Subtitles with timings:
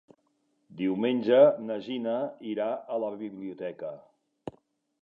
[0.79, 2.17] Diumenge na Gina
[2.55, 3.95] irà a la biblioteca.